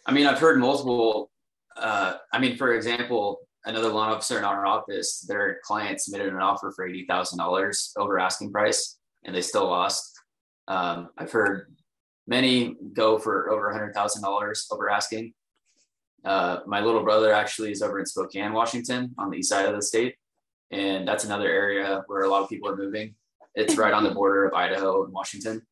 [0.06, 1.30] I mean, I've heard multiple.
[1.76, 6.40] Uh, I mean, for example, another loan officer in our office, their client submitted an
[6.40, 10.12] offer for eighty thousand dollars over asking price, and they still lost.
[10.68, 11.74] Um, I've heard
[12.26, 15.34] many go for over hundred thousand dollars over asking.
[16.24, 19.74] Uh, my little brother actually is over in Spokane, Washington, on the east side of
[19.74, 20.14] the state,
[20.70, 23.14] and that's another area where a lot of people are moving.
[23.56, 25.62] It's right on the border of Idaho and Washington,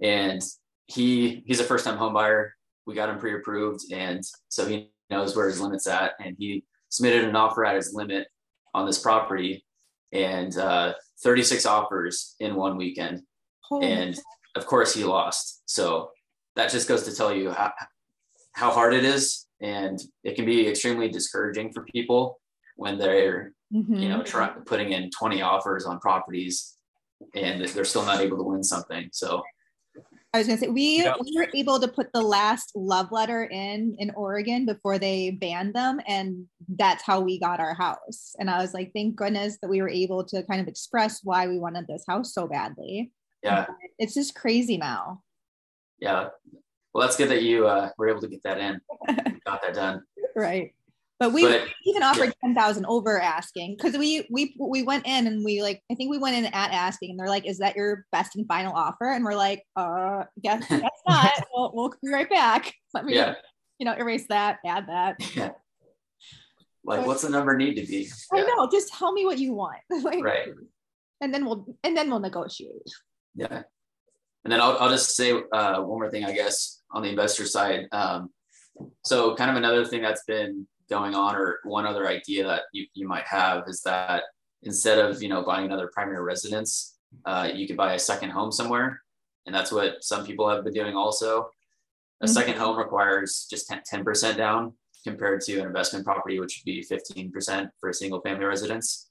[0.00, 0.42] and
[0.86, 2.54] he he's a first time home buyer.
[2.86, 7.24] We got him pre-approved and so he knows where his limit's at and he submitted
[7.24, 8.28] an offer at his limit
[8.74, 9.64] on this property
[10.12, 13.22] and uh, 36 offers in one weekend.
[13.70, 14.18] Oh, and
[14.54, 15.62] of course he lost.
[15.66, 16.10] So
[16.56, 17.72] that just goes to tell you how,
[18.52, 22.40] how hard it is and it can be extremely discouraging for people
[22.76, 24.00] when they're mhm.
[24.00, 26.74] you know try, putting in 20 offers on properties
[27.34, 29.08] and they're still not able to win something.
[29.12, 29.42] So
[30.38, 33.96] I was gonna say we we were able to put the last love letter in
[33.98, 36.46] in Oregon before they banned them, and
[36.76, 38.36] that's how we got our house.
[38.38, 41.48] And I was like, thank goodness that we were able to kind of express why
[41.48, 43.10] we wanted this house so badly.
[43.42, 43.66] yeah
[43.98, 45.22] It's just crazy now.
[46.00, 46.28] yeah
[46.94, 48.80] well that's good that you uh, were able to get that in
[49.44, 50.02] got that done
[50.36, 50.72] right.
[51.20, 55.26] But we But- even offered ten thousand over asking because we we we went in
[55.26, 57.74] and we like I think we went in at asking and they're like, "Is that
[57.76, 61.32] your best and final offer?" And we're like, "Uh, guess guess not.
[61.52, 63.34] we'll, we'll be right back." Let me yeah
[63.78, 65.36] you know, erase that, add that.
[65.36, 65.50] Yeah.
[66.84, 68.10] Like, what's the number need to be?
[68.32, 68.42] I Yeah.
[68.44, 68.68] know.
[68.70, 69.78] Just tell me what you want.
[70.02, 70.48] Like, Right.
[71.20, 72.90] And then we'll and then we'll negotiate.
[73.34, 73.62] Yeah.
[74.44, 77.44] And then I'll, I'll just say uh, one more thing, I guess, on the investor
[77.44, 77.86] side.
[77.92, 78.30] Um,
[79.04, 82.86] so, kind of another thing that's been going on, or one other idea that you,
[82.94, 84.24] you might have is that
[84.62, 88.50] instead of you know buying another primary residence, uh, you could buy a second home
[88.52, 89.00] somewhere,
[89.46, 90.94] and that's what some people have been doing.
[90.96, 91.50] Also,
[92.22, 92.30] a Mhm.
[92.30, 94.74] second home requires just 10 percent down
[95.04, 99.04] compared to an investment property, which would be fifteen percent for a single family residence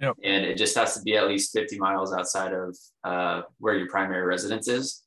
[0.00, 0.16] Yep.
[0.24, 3.88] and it just has to be at least 50 miles outside of uh, where your
[3.88, 5.02] primary residence is.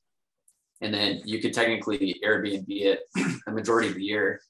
[0.80, 3.00] And then you could technically Airbnb it
[3.46, 4.40] a majority of the year,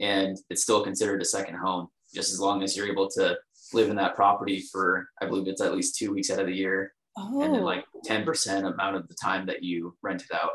[0.00, 3.36] and it's still considered a second home, just as long as you're able to
[3.72, 6.54] live in that property for, I believe it's at least two weeks out of the
[6.54, 10.50] year, Oh, and then like 10% amount of the time that you rent it out.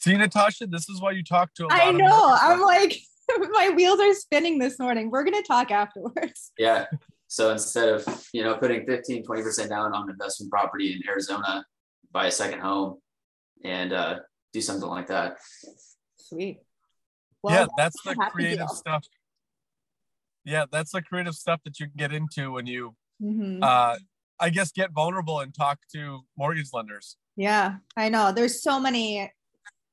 [0.00, 2.06] See, Natasha, this is why you talk to a lot I know.
[2.06, 2.98] mortgage I'm like,
[3.52, 5.10] my wheels are spinning this morning.
[5.10, 6.52] We're gonna talk afterwards.
[6.58, 6.86] Yeah.
[7.26, 11.64] So instead of, you know, putting 15, 20% down on investment property in Arizona,
[12.12, 12.98] buy a second home
[13.64, 14.18] and uh,
[14.52, 15.38] do something like that.
[16.18, 16.60] Sweet.
[17.52, 18.68] Yeah, that's the creative deal.
[18.68, 19.04] stuff.
[20.44, 23.62] Yeah, that's the creative stuff that you can get into when you, Mhm.
[23.62, 23.96] uh,
[24.40, 27.16] I guess, get vulnerable and talk to mortgage lenders.
[27.36, 28.30] Yeah, I know.
[28.32, 29.32] There's so many,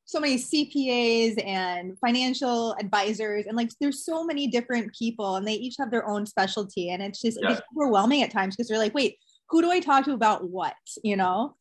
[0.06, 5.54] so many CPAs and financial advisors, and like there's so many different people, and they
[5.54, 7.50] each have their own specialty, and it's just Yeah.
[7.50, 9.18] gets overwhelming at times because you're like, wait,
[9.50, 10.76] who do I talk to about what?
[11.04, 11.56] You know?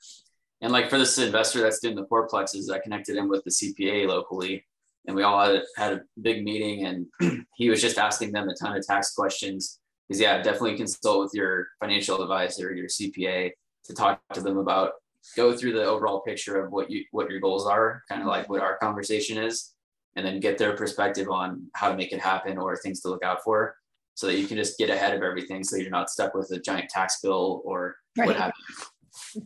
[0.60, 4.06] And like for this investor that's doing the fourplexes, I connected him with the CPA
[4.08, 4.66] locally,
[5.10, 6.86] and we all had, had a big meeting.
[6.86, 9.80] And he was just asking them a ton of tax questions.
[10.08, 13.50] Because yeah, definitely consult with your financial advisor, your CPA,
[13.84, 14.92] to talk to them about
[15.36, 18.48] go through the overall picture of what you what your goals are, kind of like
[18.48, 19.74] what our conversation is,
[20.16, 23.22] and then get their perspective on how to make it happen or things to look
[23.22, 23.76] out for,
[24.14, 26.58] so that you can just get ahead of everything, so you're not stuck with a
[26.58, 28.36] giant tax bill or what Right.
[28.36, 28.52] have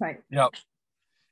[0.00, 0.18] Right.
[0.30, 0.50] Yep.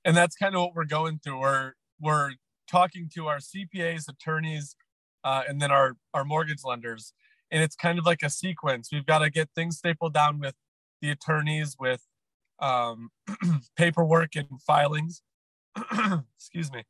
[0.05, 1.40] And that's kind of what we're going through.
[1.40, 2.33] We're we're
[2.73, 4.75] talking to our CPAs, attorneys,
[5.23, 7.13] uh, and then our our mortgage lenders,
[7.51, 8.89] and it's kind of like a sequence.
[8.91, 10.55] We've got to get things stapled down with
[11.01, 12.03] the attorneys, with
[12.59, 13.11] um,
[13.77, 15.23] paperwork and filings.
[16.37, 16.85] Excuse me,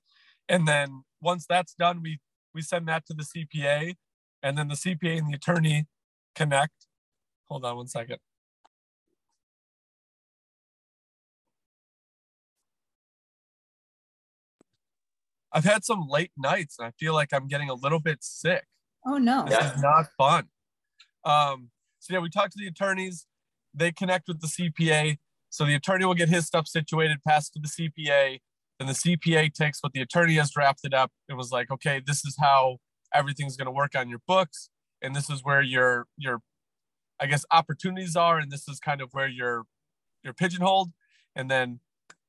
[0.48, 2.20] and then once that's done, we
[2.54, 3.96] we send that to the CPA,
[4.42, 5.86] and then the CPA and the attorney
[6.34, 6.86] connect.
[7.48, 8.18] Hold on one second.
[15.52, 18.64] I've had some late nights and I feel like I'm getting a little bit sick.
[19.06, 19.44] Oh no.
[19.44, 19.74] This Yeah.
[19.74, 20.48] is not fun.
[21.24, 23.26] Um, so yeah, we talk to the attorneys.
[23.74, 25.18] They connect with the CPA.
[25.50, 28.40] So the attorney will get his stuff situated, passed to the CPA.
[28.78, 32.24] Then the CPA takes what the attorney has drafted up and was like, okay, this
[32.24, 32.78] is how
[33.14, 34.70] everything's going to work on your books,
[35.02, 36.40] and this is where your your,
[37.20, 39.64] I guess, opportunities are, and this is kind of where you're
[40.24, 40.90] you're pigeonholed.
[41.36, 41.80] And then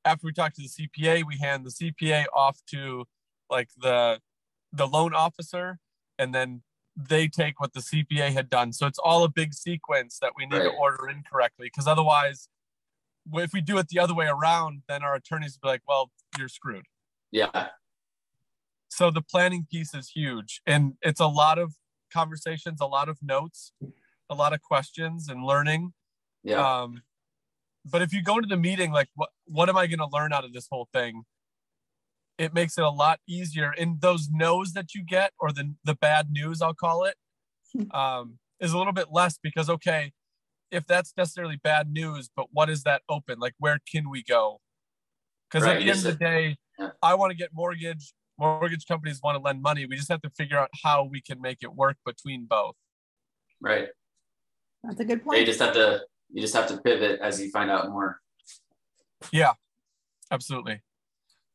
[0.06, 3.06] after we talk to the CPA, we hand the CPA off to
[3.50, 4.20] like the
[4.72, 5.80] the loan officer,
[6.18, 6.63] and then
[6.96, 8.74] they take what the CPA had done.
[8.74, 12.48] So it's all a big sequence that we need to order in correctly, because otherwise,
[13.34, 16.50] if we do it the other way around, then our attorneys be like, "Well, you're
[16.50, 16.86] screwed."
[17.32, 17.70] Yeah.
[18.89, 21.74] So the planning piece is huge, and it's a lot of
[22.12, 23.74] conversations, a lot of notes,
[24.30, 25.94] a lot of questions, and learning.
[26.44, 26.82] Yeah.
[26.82, 27.02] Um,
[27.86, 30.34] but if you go to the meeting, like, what what am I going to learn
[30.34, 31.24] out of this whole thing?
[32.38, 33.74] It makes it a lot easier.
[33.78, 37.15] And those no's that you get, or the the bad news, I'll call it,
[37.93, 40.12] um, is a little bit less because okay,
[40.72, 43.39] if that's necessarily bad news, but what is that open?
[43.39, 44.60] Like, where can we go?
[45.50, 46.58] Because Right, at the end of the day.
[47.02, 48.13] I want to get mortgage.
[48.39, 49.86] Mortgage companies want to lend money.
[49.86, 52.74] We just have to figure out how we can make it work between both.
[53.62, 53.89] right.
[54.84, 55.48] That's a good point you point.
[55.48, 56.02] just have to
[56.34, 58.19] you just have to pivot as you find out more.
[59.32, 59.54] Yeah,
[60.32, 60.82] absolutely.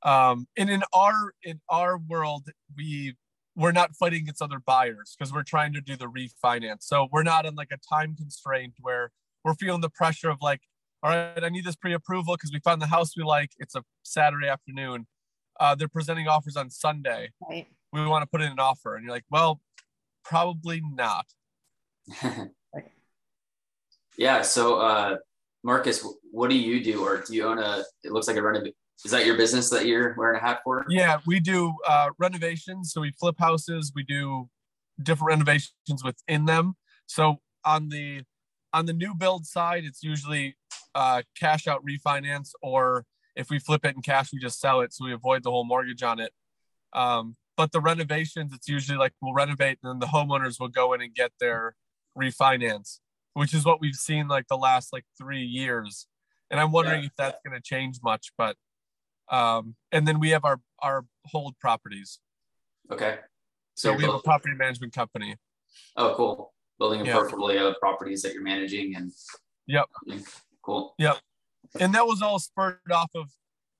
[0.03, 3.17] Um, and in our in our world, we
[3.57, 6.85] we're not fighting against other buyers because we're trying to do the refinance.
[6.85, 9.11] So we're not in like a time constraint where
[9.45, 10.61] we're feeling the pressure of like,
[11.03, 13.51] all right, I need this pre-approval because we found the house we like.
[13.59, 15.09] It's a Saturday afternoon.
[15.59, 17.31] Uh, they're presenting offers on Sunday.
[17.49, 17.67] Right.
[17.93, 19.61] We want to put in an offer, and you're like, well,
[20.25, 21.27] probably not.
[24.19, 24.43] yeah.
[24.43, 25.17] So, uh,
[25.65, 27.85] Marcus, what do you do, or do you own a?
[28.05, 28.71] It looks like a renov.
[29.05, 30.85] Is that your business that you're wearing a hat for?
[30.89, 32.93] Yeah, we do uh, renovations.
[32.93, 33.93] So we flip houses.
[33.95, 34.49] We do
[35.03, 36.75] different renovations within them.
[37.07, 38.23] So on the
[38.73, 40.57] on the new build side, it's usually
[40.95, 43.05] uh, cash out refinance, or
[43.37, 45.65] if we flip it in cash, we just sell it, so we avoid the whole
[45.65, 46.33] mortgage on it.
[46.93, 50.93] Um, but the renovations, it's usually like we'll renovate and then the homeowners will go
[50.93, 51.75] in and get their
[52.17, 52.99] refinance,
[53.39, 56.07] which is what we've seen like the last like three years.
[56.51, 57.07] And I'm wondering yeah.
[57.07, 58.57] if that's going to change much, but
[59.31, 62.19] um, and then we have our our hold properties.
[62.91, 63.19] Okay.
[63.75, 65.37] So, so we have a property management company.
[65.97, 66.53] Oh, cool.
[66.79, 67.13] Building a yeah.
[67.13, 69.13] portfolio of properties that you're managing and.
[69.67, 69.87] Yep.
[70.63, 70.95] Cool.
[70.99, 71.19] Yep.
[71.79, 73.29] And that was all spurred off of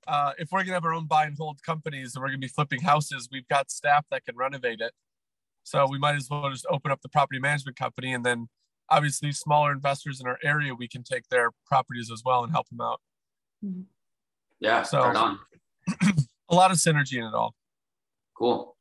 [0.07, 2.47] uh, if we're gonna have our own buy and hold companies and we're gonna be
[2.47, 4.93] flipping houses, we've got staff that can renovate it.
[5.63, 8.47] So we might as well just open up the property management company, and then
[8.91, 12.67] obviously smaller investors in our area, we can take their properties as well and help
[12.69, 13.01] them out.
[13.63, 13.81] Mm-hmm.
[14.59, 15.39] Yeah, so on.
[16.49, 17.55] a lot of synergy in it all.
[18.37, 18.75] Cool.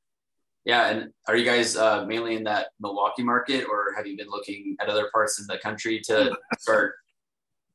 [0.65, 4.29] Yeah, and are you guys uh, mainly in that Milwaukee market, or have you been
[4.29, 6.95] looking at other parts of the country to start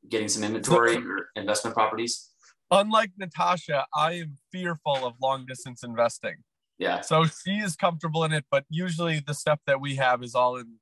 [0.08, 2.30] getting some inventory or investment properties?
[2.70, 6.36] unlike Natasha, I am fearful of long distance investing.
[6.78, 7.00] Yeah.
[7.00, 10.56] So she is comfortable in it, but usually the stuff that we have is all
[10.56, 10.74] in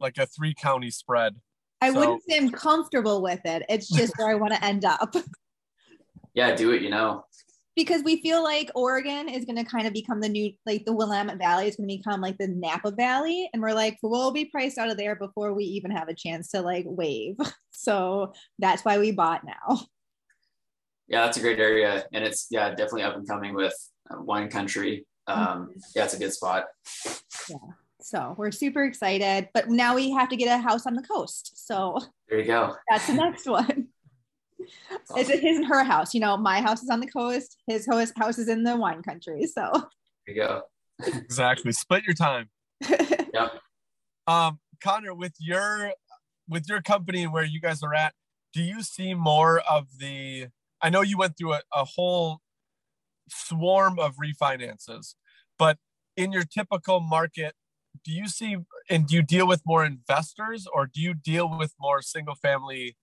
[0.00, 1.36] like a three county spread.
[1.80, 1.98] I so.
[1.98, 3.64] wouldn't say I'm comfortable with it.
[3.68, 5.14] It's just where I want to end up.
[6.32, 7.24] Yeah, do it, you know.
[7.74, 10.92] Because we feel like Oregon is going to kind of become the new, like the
[10.92, 13.50] Willamette Valley is going to become like the Napa Valley.
[13.52, 16.52] And we're like, we'll be priced out of there before we even have a chance
[16.52, 17.34] to like wave.
[17.72, 19.80] So that's why we bought now
[21.10, 23.74] yeah, that's a great area, and it's yeah definitely up and coming with
[24.10, 25.04] uh, wine country.
[25.26, 25.70] Um, mm-hmm.
[25.94, 26.66] Yeah, it's a good spot.
[27.48, 27.56] Yeah,
[28.02, 31.66] so we're super excited, but now we have to get a house on the coast.
[31.66, 32.76] So there you go.
[32.88, 33.88] That's the next one.
[34.90, 35.16] Awesome.
[35.16, 36.14] It's his and her house.
[36.14, 37.56] You know, my house is on the coast.
[37.66, 39.46] His house is in the wine country.
[39.46, 39.70] So
[40.26, 40.62] there you go.
[41.06, 41.72] exactly.
[41.72, 42.48] Split your time.
[43.34, 43.48] yeah.
[44.26, 45.92] Um, Connor, with your
[46.48, 48.14] with your company and where you guys are at,
[48.52, 50.48] do you see more of the
[50.82, 52.40] I know you went through a, a whole
[53.28, 55.14] swarm of refinances,
[55.58, 55.78] but
[56.16, 57.54] in your typical market,
[58.04, 58.56] do you see
[58.88, 62.96] and do you deal with more investors or do you deal with more single family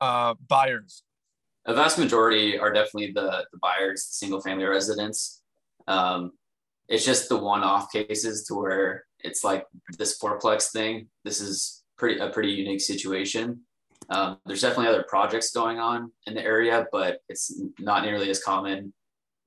[0.00, 1.02] uh, buyers?
[1.66, 5.42] A vast majority are definitely the, the buyers, the single family residents.
[5.88, 6.32] Um,
[6.88, 9.66] it's just the one-off cases to where it's like
[9.98, 11.08] this fourplex thing.
[11.24, 13.62] This is pretty a pretty unique situation.
[14.10, 18.42] Um, there's definitely other projects going on in the area, but it's not nearly as
[18.42, 18.92] common.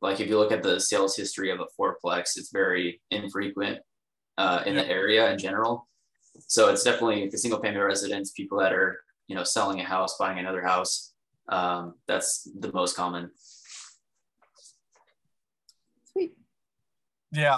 [0.01, 3.79] Like if you look at the sales history of a fourplex, it's very infrequent
[4.39, 5.87] uh, in the area in general.
[6.47, 10.17] So it's definitely the single family residents, people that are you know selling a house,
[10.17, 11.13] buying another house.
[11.49, 13.31] Um, that's the most common.
[16.11, 16.31] Sweet.
[17.33, 17.57] Yeah,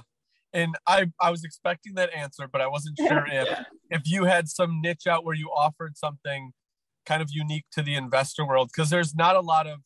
[0.53, 3.63] and I I was expecting that answer, but I wasn't sure if yeah.
[3.91, 6.51] if you had some niche out where you offered something
[7.05, 9.79] kind of unique to the investor world because there's not a lot of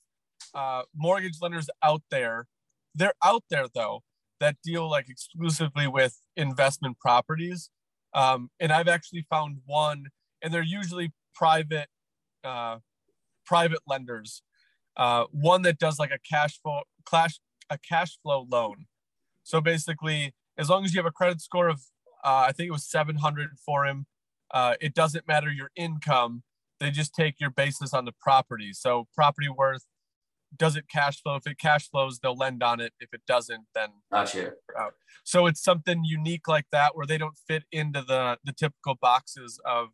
[0.53, 2.47] uh, mortgage lenders out there.
[2.93, 4.03] They're out there though
[4.39, 7.69] that deal like exclusively with investment properties.
[8.13, 10.07] Um, and I've actually found one,
[10.41, 11.87] and they're usually private,
[12.43, 12.77] uh,
[13.45, 14.41] private lenders.
[14.95, 18.85] Uh, one that does like a cash flow, cash, a cash flow loan.
[19.43, 21.81] So basically, as long as you have a credit score of,
[22.23, 24.05] uh, I think it was 700 for him,
[24.51, 26.43] uh, it doesn't matter your income
[26.79, 28.71] they just take your basis on the property.
[28.73, 29.85] So property worth
[30.57, 31.35] does it cash flow?
[31.35, 32.93] If it cash flows, they'll lend on it.
[32.99, 34.53] If it doesn't, then gotcha.
[34.79, 34.93] Out.
[35.23, 39.59] So it's something unique like that where they don't fit into the the typical boxes
[39.65, 39.89] of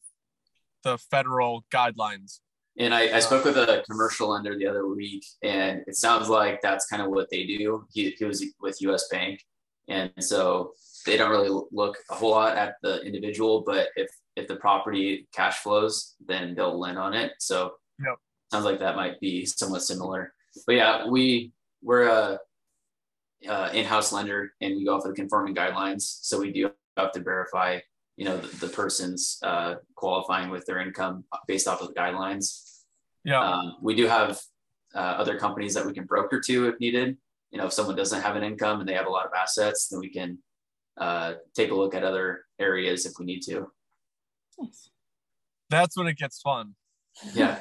[0.84, 2.40] the federal guidelines.
[2.78, 6.62] And I, I spoke with a commercial lender the other week, and it sounds like
[6.62, 7.86] that's kind of what they do.
[7.92, 9.08] He, he was with U.S.
[9.10, 9.42] Bank,
[9.90, 10.72] and so
[11.06, 15.28] they don't really look a whole lot at the individual, but if if the property
[15.34, 17.34] cash flows, then they'll lend on it.
[17.40, 18.16] So yep.
[18.52, 20.34] sounds like that might be somewhat similar.
[20.66, 22.40] But yeah, we we're a,
[23.48, 26.02] a in-house lender and we go off of the conforming guidelines.
[26.22, 27.80] So we do have to verify,
[28.18, 32.84] you know, the, the person's uh, qualifying with their income based off of the guidelines.
[33.24, 33.42] Yeah.
[33.42, 34.40] Um, we do have
[34.94, 37.18] uh, other companies that we can broker to if needed.
[37.52, 39.88] You know, if someone doesn't have an income and they have a lot of assets,
[39.90, 40.38] then we can
[40.98, 43.72] uh, take a look at other areas if we need to.
[44.60, 44.90] Nice.
[45.70, 46.76] That's when it gets fun.
[47.34, 47.60] Yeah.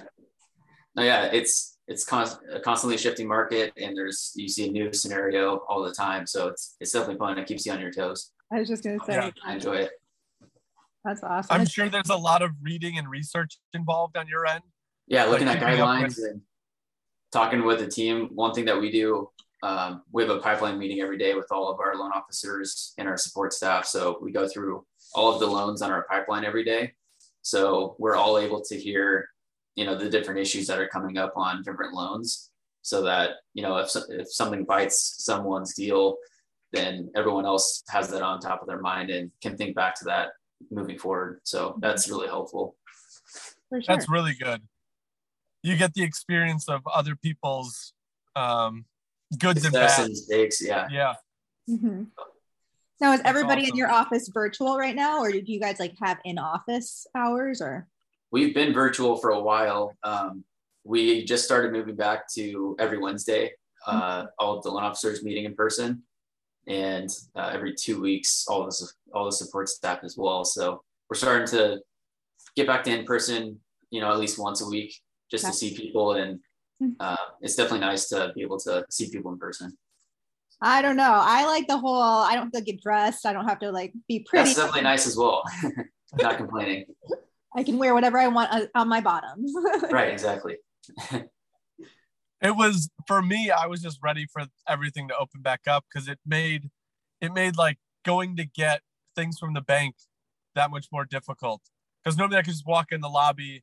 [0.95, 4.93] No, yeah, it's it's const- a constantly shifting market, and there's you see a new
[4.93, 6.27] scenario all the time.
[6.27, 7.37] So it's it's definitely fun.
[7.37, 8.33] It keeps you on your toes.
[8.53, 9.31] I was just gonna say, yeah.
[9.45, 9.91] I enjoy it.
[11.05, 11.61] That's awesome.
[11.61, 14.63] I'm sure there's a lot of reading and research involved on your end.
[15.09, 16.43] Yeah, looking like, at guidelines and
[17.33, 18.31] talking with the team.
[18.35, 19.29] One thing that we do,
[19.65, 23.09] um, we have a pipeline meeting every day with all of our loan officers and
[23.09, 23.87] our support staff.
[23.87, 24.85] So we go through
[25.15, 26.93] all of the loans on our pipeline every day.
[27.43, 29.29] So we're all able to hear,
[29.77, 32.51] you know, the different issues that are coming up on different loans
[32.83, 36.17] so that, you know, if, if something bites someone's deal,
[36.73, 40.05] then everyone else has that on top of their mind and can think back to
[40.05, 40.29] that
[40.71, 41.41] moving forward.
[41.45, 42.77] So that's really helpful.
[43.73, 43.83] Sure.
[43.87, 44.63] That's really good.
[45.63, 47.93] You get the experience of other people's
[48.35, 48.87] um,
[49.39, 50.01] goods and Success bads.
[50.01, 50.63] and mistakes.
[50.65, 50.89] Yeah.
[50.91, 51.15] Yeah.
[51.69, 52.07] Mhm.
[53.01, 55.95] Now, is That's everybody in your office virtual right now, or do you guys like
[56.03, 57.63] have in office hours?
[57.63, 57.89] Or
[58.33, 59.97] We've been virtual for a while.
[60.05, 60.45] Um,
[60.85, 63.53] we just started moving back to every Wednesday,
[63.87, 66.03] uh, all the loan officers meeting in person,
[66.69, 70.45] and uh, every two weeks, all the all the support staff as well.
[70.45, 71.81] So we're starting to
[72.57, 73.59] get back to in person,
[73.91, 74.95] you know, at least once a week,
[75.31, 76.41] just to see people, and
[76.81, 76.95] Mhm.
[77.01, 79.77] uh, it's definitely nice to be able to see people in person.
[80.63, 81.13] I don't know.
[81.13, 82.01] I like the whole.
[82.01, 83.27] I don't have to get dressed.
[83.27, 84.45] I don't have to like be pretty.
[84.45, 85.43] That's definitely nice as well.
[86.23, 86.87] Not complaining.
[87.55, 89.53] I can wear whatever I want on- on my bottoms.
[89.91, 90.57] Right, exactly.
[92.43, 96.09] it was for me i was just ready for everything to open back up because
[96.09, 96.71] it made
[97.21, 98.81] it made like going to get
[99.15, 99.95] things from the bank
[100.55, 101.61] that much more difficult
[102.03, 103.63] because normally i could just walk in the lobby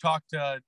[0.00, 0.60] talk to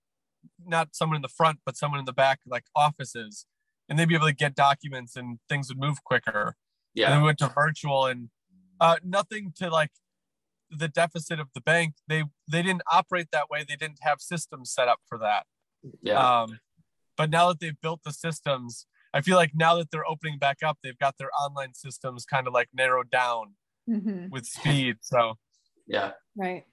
[0.67, 3.47] not someone in the front but someone in the back like offices
[3.89, 6.55] and they'd be able to get documents and things would move quicker
[6.95, 7.07] Yeah.
[7.07, 8.29] and then we went to virtual and
[8.81, 9.91] uh, nothing to like
[10.77, 14.73] the deficit of the bank they they didn't operate that way they didn't have systems
[14.73, 15.45] set up for that
[16.03, 16.59] yeah, um,
[17.17, 20.59] but now that they've built the systems, I feel like now that they're opening back
[20.65, 23.57] up, they've got their online systems kind of like narrowed down
[23.89, 24.31] Mhm.
[24.31, 24.99] with speed.
[25.01, 25.39] So
[25.89, 26.13] yeah.
[26.37, 26.65] Right.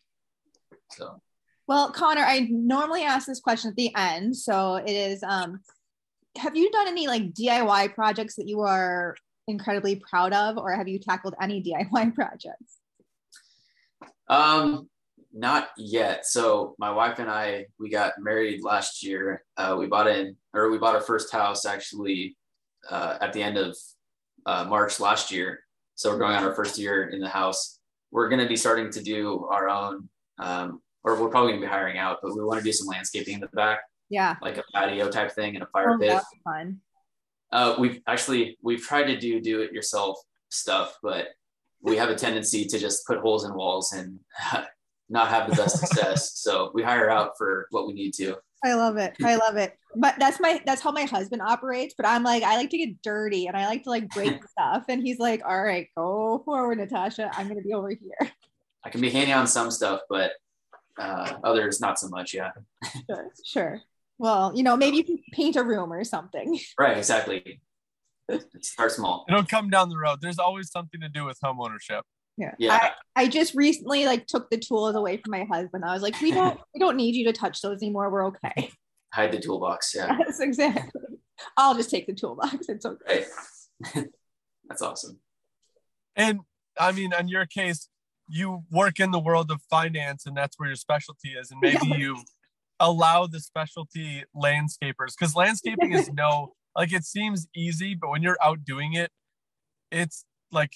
[0.91, 1.22] So
[1.68, 4.38] Well, Connor, I normally ask this question at the end.
[4.38, 5.62] So it is um
[6.38, 9.16] have you done any like DIY projects that you are
[9.47, 12.79] incredibly proud of or have you tackled any DIY projects?
[14.30, 14.90] Um,
[15.34, 16.26] not yet.
[16.26, 19.44] So my wife and I, we got married last year.
[19.58, 22.36] Uh, we bought in, or we bought our first house actually
[22.90, 23.76] uh, at the end of
[24.46, 25.60] uh, March last year.
[25.96, 27.80] So we're going on our first year in the house.
[28.12, 30.10] We're going to be starting to do our own,
[30.40, 32.88] um, or we're probably going to be hiring out, but we want to do some
[32.88, 34.36] landscaping in the back, Yeah.
[34.42, 36.10] like a patio type thing and a fire Oh, pit.
[36.10, 36.80] that's fun.
[37.52, 40.20] Uh, we've actually we've tried to do do it yourself
[40.50, 41.28] stuff, but
[41.82, 44.20] we have a tendency to just put holes in walls and
[45.10, 46.38] not have the best success.
[46.40, 48.38] So we hire out for what we need to.
[48.64, 49.16] I love it.
[49.24, 49.78] I love it.
[49.96, 51.96] But that's my that's how my husband operates.
[51.96, 54.86] But I'm like, I like to get dirty and I like to like break stuff.
[54.90, 57.32] And he's like, all right, go forward, Natasha.
[57.34, 58.32] I'm gonna be over here.
[58.84, 60.32] I can be handy on some stuff, but
[60.98, 62.34] uh, others not so much.
[62.34, 62.52] Yeah,
[63.10, 63.82] Sure, sure.
[64.18, 66.60] Well, you know, maybe you can paint a room or something.
[66.78, 67.62] right, exactly.
[68.62, 69.26] Start small.
[69.30, 70.20] it'll come down the road.
[70.22, 72.04] There's always something to do with home ownership.
[72.38, 72.54] Yeah.
[72.58, 72.74] Yeah.
[73.16, 75.84] I, I just recently like took the tools away from my husband.
[75.86, 78.10] I was like, we don't we don't need you to touch those anymore.
[78.10, 78.72] We're okay.
[79.14, 79.94] Hide the toolbox.
[79.96, 81.02] Yeah, Yes, exactly.
[81.58, 82.70] I'll just take the toolbox.
[82.70, 83.26] It's okay.
[83.96, 84.06] right.
[84.68, 85.20] That's awesome.
[86.16, 86.42] And
[86.80, 87.90] I mean, in your case,
[88.28, 91.50] you work in the world of finance and that's where your specialty is.
[91.52, 91.98] And maybe Yes.
[92.00, 92.18] you
[92.80, 98.38] allow the specialty landscapers because landscaping is no, like it seems easy, but when you're
[98.42, 99.12] out doing it,
[99.92, 100.72] it's like,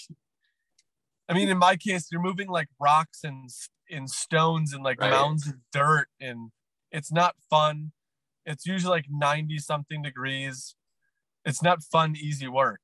[1.29, 4.99] I mean, in my case, you're moving like rocks and, s- and stones and like
[4.99, 5.09] Right.
[5.11, 6.51] mounds of dirt and
[6.91, 7.93] it's not fun.
[8.45, 10.75] It's usually like 90 something degrees.
[11.45, 12.81] It's not fun, easy work.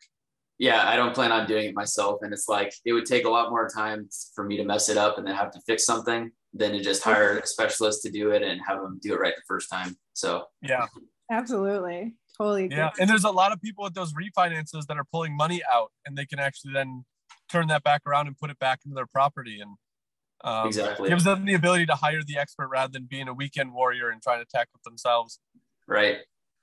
[0.57, 2.19] yeah, I don't plan on doing it myself.
[2.21, 4.97] And it's like it would take a lot more time for me to mess it
[4.97, 8.31] up and then have to fix something than to just hire a specialist to do
[8.31, 9.97] it and have them do it right the first time.
[10.13, 10.87] So Yeah.
[11.31, 12.15] Absolutely.
[12.39, 12.77] Totally agree.
[12.77, 15.91] Yeah, and there's a lot of people with those refinances that are pulling money out,
[16.05, 17.03] and they can actually then
[17.51, 19.75] turn that back around and put it back into their property, and
[20.45, 21.09] um, Exactly.
[21.09, 24.21] gives them the ability to hire the expert rather than being a weekend warrior and
[24.21, 25.39] trying to tackle it themselves.
[25.87, 26.19] right,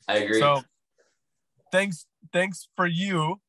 [0.09, 0.39] I agree.
[0.39, 0.62] So,
[1.70, 3.41] thanks, thanks for you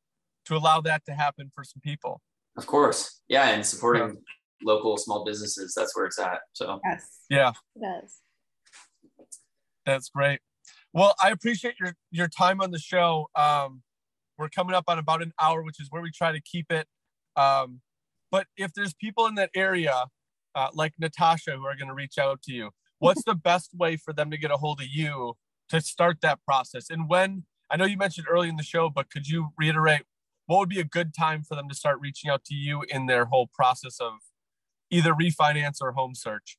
[0.44, 2.20] to allow that to happen for some people.
[2.58, 4.18] of course, yeah, and supporting
[4.62, 5.72] local small businesses.
[5.74, 6.40] That's where it's at.
[6.52, 7.20] So Yes.
[7.30, 8.20] Yeah, It does.
[9.86, 10.40] that's great.
[10.92, 13.28] Well, I appreciate your your time on the show.
[13.34, 13.82] Um,
[14.38, 16.86] we're coming up on about an hour, which is where we try to keep it.
[17.36, 17.80] Um,
[18.30, 20.06] but if there's people in that area,
[20.54, 23.96] uh, like Natasha, who are going to reach out to you, what's the best way
[23.96, 25.34] for them to get a hold of you
[25.70, 26.90] to start that process?
[26.90, 30.02] And when I know you mentioned early in the show, but could you reiterate
[30.46, 33.06] what would be a good time for them to start reaching out to you in
[33.06, 34.14] their whole process of
[34.90, 36.56] either refinance or home search?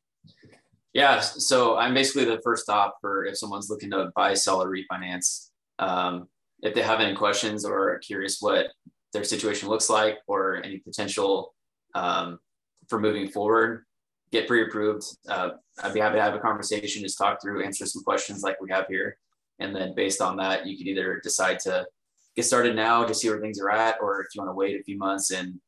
[0.94, 4.72] Yeah, so I'm basically the first stop for if someone's looking to buy, sell, or
[4.72, 5.50] refinance.
[5.78, 6.28] Um,
[6.62, 8.68] if they have any questions or are curious what
[9.14, 11.54] their situation looks like or any potential
[11.96, 12.40] um,
[12.88, 13.86] for moving forward,
[14.32, 15.04] get pre-approved.
[15.28, 18.60] Uh, I'd be happy to have a conversation, just talk through, answer some questions like
[18.62, 19.18] we have here,
[19.60, 21.86] and then based on that, you could either decide to
[22.36, 24.80] get started now, just see where things are at, or if you want to wait
[24.80, 25.60] a few months and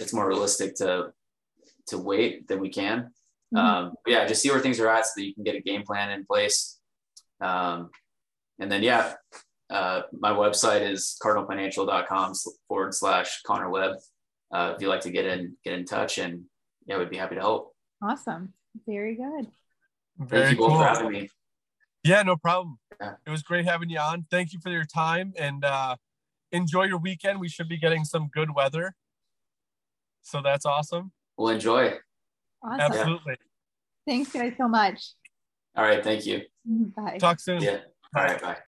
[0.00, 1.12] it's more realistic to
[1.86, 3.10] to wait, then we can.
[3.54, 3.86] Mm-hmm.
[3.86, 5.82] Um, yeah, just see where things are at so that you can get a game
[5.82, 6.78] plan in place.
[7.40, 7.90] Um,
[8.58, 9.14] and then yeah,
[9.70, 12.32] uh, my website is cardinalfinancial.com
[12.68, 13.96] forward slash Connor Webb.
[14.52, 16.44] Uh, if you'd like to get in, get in touch, and
[16.86, 17.74] yeah, we'd be happy to help.
[18.02, 18.52] Awesome.
[18.86, 19.48] Very good.
[20.18, 20.78] Very Thank you both cool.
[20.78, 21.28] for having me.
[22.04, 22.78] Yeah, no problem.
[23.00, 23.14] Yeah.
[23.26, 24.26] It was great having you on.
[24.30, 25.96] Thank you for your time and uh,
[26.52, 27.40] enjoy your weekend.
[27.40, 28.94] We should be getting some good weather.
[30.22, 31.12] So that's awesome.
[31.36, 31.94] We'll enjoy.
[32.64, 32.80] Awesome.
[32.80, 33.36] Absolutely.
[34.06, 35.12] Thanks, guys, so much.
[35.76, 36.02] All right.
[36.02, 36.42] Thank you.
[36.64, 37.18] Bye.
[37.18, 37.60] Talk soon.
[37.62, 37.78] Yeah.
[38.16, 38.40] All right.
[38.40, 38.56] Bye.